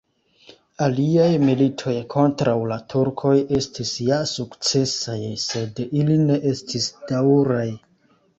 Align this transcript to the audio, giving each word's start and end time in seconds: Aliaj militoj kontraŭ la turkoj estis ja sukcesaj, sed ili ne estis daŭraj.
Aliaj 0.83 1.25
militoj 1.49 1.93
kontraŭ 2.13 2.55
la 2.71 2.77
turkoj 2.93 3.35
estis 3.59 3.93
ja 4.07 4.19
sukcesaj, 4.33 5.19
sed 5.45 5.83
ili 6.01 6.17
ne 6.25 6.41
estis 6.55 6.91
daŭraj. 7.15 7.69